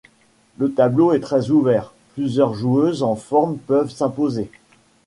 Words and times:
Le 0.57 0.71
tableau 0.73 1.11
est 1.13 1.19
très 1.19 1.51
ouvert, 1.51 1.93
plusieurs 2.15 2.55
joueuses 2.55 3.03
en 3.03 3.15
forme 3.15 3.57
peuvent 3.59 3.91
s'imposer. 3.91 4.49